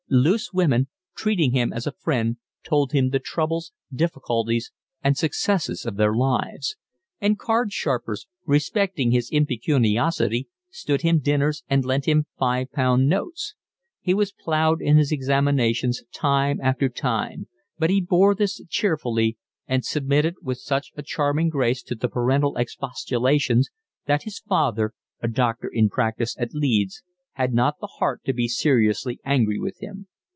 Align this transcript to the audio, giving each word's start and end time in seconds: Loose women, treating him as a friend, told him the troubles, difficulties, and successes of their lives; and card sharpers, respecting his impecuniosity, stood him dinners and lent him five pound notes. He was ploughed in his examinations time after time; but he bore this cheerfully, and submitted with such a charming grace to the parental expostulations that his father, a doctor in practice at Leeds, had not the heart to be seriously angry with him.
Loose 0.13 0.51
women, 0.51 0.89
treating 1.15 1.53
him 1.53 1.71
as 1.71 1.87
a 1.87 1.93
friend, 1.93 2.35
told 2.65 2.91
him 2.91 3.11
the 3.11 3.17
troubles, 3.19 3.71
difficulties, 3.93 4.69
and 5.01 5.15
successes 5.15 5.85
of 5.85 5.95
their 5.95 6.13
lives; 6.13 6.75
and 7.21 7.39
card 7.39 7.71
sharpers, 7.71 8.27
respecting 8.45 9.11
his 9.11 9.29
impecuniosity, 9.31 10.49
stood 10.69 10.99
him 11.01 11.19
dinners 11.19 11.63
and 11.69 11.85
lent 11.85 12.09
him 12.09 12.25
five 12.37 12.69
pound 12.73 13.07
notes. 13.07 13.55
He 14.01 14.13
was 14.13 14.33
ploughed 14.33 14.81
in 14.81 14.97
his 14.97 15.13
examinations 15.13 16.03
time 16.13 16.59
after 16.61 16.89
time; 16.89 17.47
but 17.79 17.89
he 17.89 18.01
bore 18.01 18.35
this 18.35 18.59
cheerfully, 18.67 19.37
and 19.65 19.85
submitted 19.85 20.35
with 20.41 20.57
such 20.57 20.91
a 20.97 21.03
charming 21.03 21.47
grace 21.47 21.81
to 21.83 21.95
the 21.95 22.09
parental 22.09 22.57
expostulations 22.57 23.69
that 24.07 24.23
his 24.23 24.39
father, 24.39 24.93
a 25.21 25.29
doctor 25.29 25.69
in 25.69 25.87
practice 25.87 26.35
at 26.37 26.53
Leeds, 26.53 27.01
had 27.35 27.53
not 27.53 27.79
the 27.79 27.87
heart 27.87 28.21
to 28.25 28.33
be 28.33 28.45
seriously 28.45 29.17
angry 29.23 29.57
with 29.57 29.79
him. 29.79 30.05